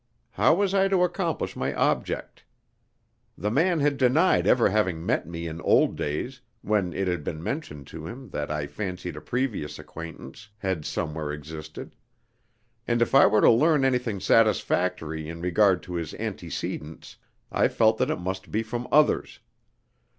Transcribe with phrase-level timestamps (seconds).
[0.31, 2.43] How was I to accomplish my object?
[3.37, 7.43] The man had denied ever having met me in old days when it had been
[7.43, 11.95] mentioned to him that I fancied a previous acquaintance had somewhere existed;
[12.87, 17.17] and if I were to learn anything satisfactory in regard to his antecedents
[17.51, 19.37] I felt that it must be from others.